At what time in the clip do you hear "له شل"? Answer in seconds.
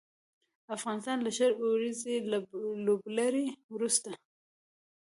1.25-1.51